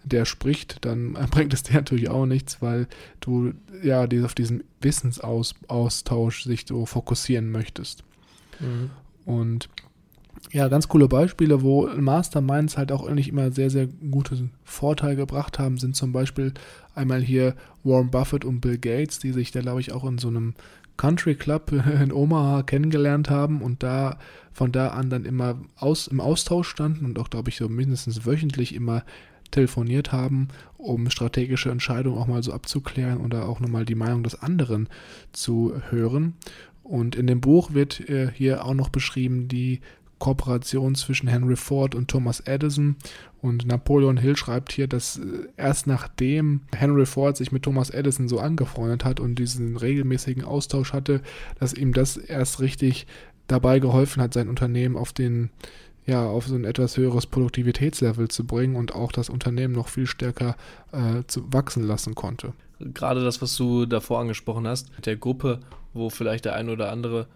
[0.04, 2.88] der spricht, dann bringt es dir natürlich auch nichts, weil
[3.20, 8.04] du ja auf diesen Wissensaustausch sich so fokussieren möchtest.
[8.60, 8.92] Mhm.
[9.26, 9.70] Und
[10.52, 15.60] ja, ganz coole Beispiele, wo Masterminds halt auch eigentlich immer sehr, sehr gute Vorteile gebracht
[15.60, 16.54] haben, sind zum Beispiel
[16.96, 20.28] einmal hier Warren Buffett und Bill Gates, die sich da, glaube ich, auch in so
[20.28, 20.54] einem
[20.98, 21.72] Country Club
[22.02, 24.18] in Omaha kennengelernt haben und da
[24.52, 28.26] von da an dann immer aus, im Austausch standen und auch, glaube ich, so mindestens
[28.26, 29.04] wöchentlich immer
[29.52, 34.42] telefoniert haben, um strategische Entscheidungen auch mal so abzuklären oder auch nochmal die Meinung des
[34.42, 34.90] anderen
[35.32, 36.36] zu hören.
[36.84, 39.80] Und in dem Buch wird äh, hier auch noch beschrieben die
[40.20, 42.98] Kooperation zwischen Henry Ford und Thomas Edison.
[43.42, 48.28] Und Napoleon Hill schreibt hier, dass äh, erst nachdem Henry Ford sich mit Thomas Edison
[48.28, 51.22] so angefreundet hat und diesen regelmäßigen Austausch hatte,
[51.60, 53.08] dass ihm das erst richtig
[53.48, 55.50] dabei geholfen hat, sein Unternehmen auf den
[56.06, 60.08] ja, auf so ein etwas höheres Produktivitätslevel zu bringen und auch das Unternehmen noch viel
[60.08, 60.56] stärker
[60.92, 62.54] äh, zu wachsen lassen konnte.
[62.80, 65.60] Gerade das, was du davor angesprochen hast, der Gruppe,
[65.94, 67.28] wo vielleicht der eine oder andere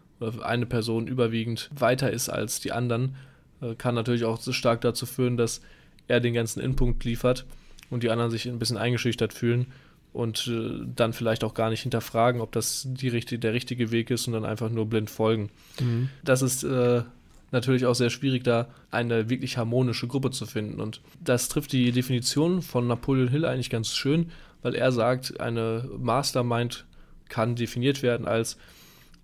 [0.41, 3.15] eine Person überwiegend weiter ist als die anderen,
[3.61, 5.61] äh, kann natürlich auch stark dazu führen, dass
[6.07, 7.45] er den ganzen Inpunkt liefert
[7.89, 9.67] und die anderen sich ein bisschen eingeschüchtert fühlen
[10.13, 13.09] und äh, dann vielleicht auch gar nicht hinterfragen, ob das die,
[13.39, 15.49] der richtige Weg ist und dann einfach nur blind folgen.
[15.79, 16.09] Mhm.
[16.23, 17.03] Das ist äh,
[17.51, 20.79] natürlich auch sehr schwierig, da eine wirklich harmonische Gruppe zu finden.
[20.79, 24.31] Und das trifft die Definition von Napoleon Hill eigentlich ganz schön,
[24.61, 26.85] weil er sagt, eine Mastermind
[27.29, 28.57] kann definiert werden als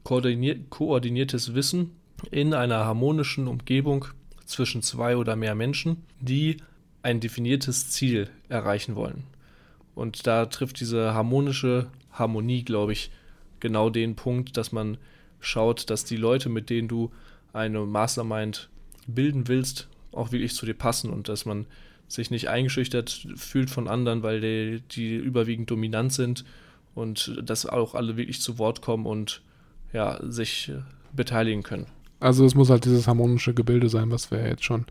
[0.10, 1.92] koordiniertes Wissen
[2.32, 4.06] in einer harmonischen Umgebung
[4.46, 6.58] zwischen zwei oder mehr Menschen, die
[7.04, 9.24] ein definiertes Ziel erreichen wollen.
[9.96, 13.12] Und da trifft diese harmonische Harmonie, glaube ich,
[13.60, 14.98] genau den Punkt, dass man
[15.40, 17.12] schaut, dass die Leute, mit denen du
[17.54, 18.70] eine Mastermind
[19.08, 21.68] bilden willst, auch wirklich zu dir passen und dass man
[22.08, 26.44] sich nicht eingeschüchtert fühlt von anderen, weil die, die überwiegend dominant sind
[26.96, 29.42] und dass auch alle wirklich zu Wort kommen und
[29.94, 30.72] ja, sich
[31.14, 31.88] beteiligen können.
[32.20, 34.86] Also es muss halt dieses harmonische Gebilde sein, was wir jetzt schon,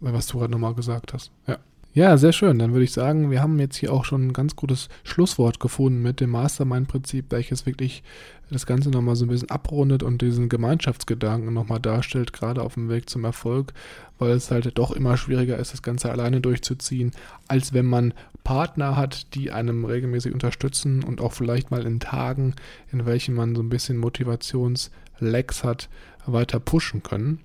[0.00, 1.30] was du gerade nochmal gesagt hast.
[1.46, 1.58] Ja.
[1.96, 2.58] Ja, sehr schön.
[2.58, 6.02] Dann würde ich sagen, wir haben jetzt hier auch schon ein ganz gutes Schlusswort gefunden
[6.02, 8.02] mit dem Mastermind-Prinzip, welches wirklich
[8.50, 12.90] das Ganze nochmal so ein bisschen abrundet und diesen Gemeinschaftsgedanken nochmal darstellt, gerade auf dem
[12.90, 13.72] Weg zum Erfolg,
[14.18, 17.12] weil es halt doch immer schwieriger ist, das Ganze alleine durchzuziehen,
[17.48, 18.12] als wenn man
[18.44, 22.56] Partner hat, die einem regelmäßig unterstützen und auch vielleicht mal in Tagen,
[22.92, 25.88] in welchen man so ein bisschen Motivationslecks hat,
[26.26, 27.40] weiter pushen können.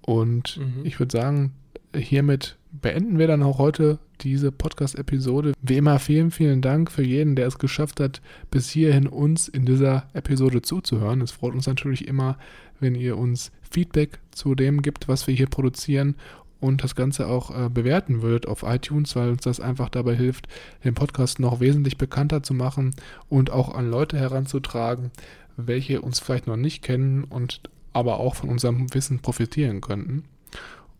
[0.00, 0.86] Und mhm.
[0.86, 1.52] ich würde sagen,
[1.98, 5.52] hiermit beenden wir dann auch heute diese Podcast-Episode.
[5.62, 9.64] Wie immer vielen, vielen Dank für jeden, der es geschafft hat, bis hierhin uns in
[9.64, 11.20] dieser Episode zuzuhören.
[11.20, 12.38] Es freut uns natürlich immer,
[12.80, 16.14] wenn ihr uns Feedback zu dem gibt, was wir hier produzieren
[16.60, 20.48] und das Ganze auch äh, bewerten würdet auf iTunes, weil uns das einfach dabei hilft,
[20.84, 22.94] den Podcast noch wesentlich bekannter zu machen
[23.28, 25.10] und auch an Leute heranzutragen,
[25.56, 27.60] welche uns vielleicht noch nicht kennen und
[27.92, 30.24] aber auch von unserem Wissen profitieren könnten.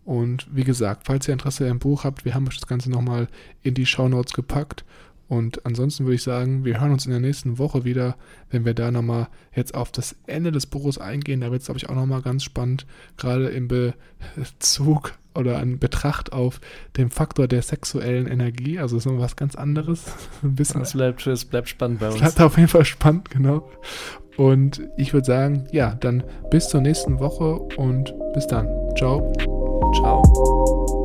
[0.09, 3.28] Und wie gesagt, falls ihr Interesse am Buch habt, wir haben euch das Ganze nochmal
[3.61, 4.86] in die Show Notes gepackt.
[5.28, 8.16] Und ansonsten würde ich sagen, wir hören uns in der nächsten Woche wieder,
[8.48, 11.42] wenn wir da nochmal jetzt auf das Ende des Buches eingehen.
[11.42, 12.86] Da wird es, glaube ich, auch nochmal ganz spannend,
[13.18, 16.62] gerade im Bezug oder an Betracht auf
[16.96, 18.78] den Faktor der sexuellen Energie.
[18.78, 20.06] Also ist noch was ganz anderes.
[20.42, 20.80] Ein bisschen.
[20.80, 22.14] Es bleibt, es bleibt spannend bei uns.
[22.14, 23.70] Es bleibt auf jeden Fall spannend, genau.
[24.38, 28.68] Und ich würde sagen, ja, dann bis zur nächsten Woche und bis dann.
[28.96, 29.30] Ciao.
[29.95, 30.97] Ciao.